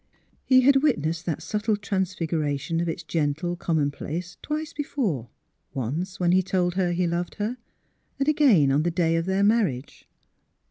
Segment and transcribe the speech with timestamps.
[0.43, 5.29] He had witnessed that subtle transfiguration of its gentle commonplace twice before;
[5.75, 7.57] once when he told her he loved her,
[8.17, 10.07] and again on the day of their marriage.